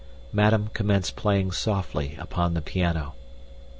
[0.33, 3.13] Madame commenced playing softly upon the piano.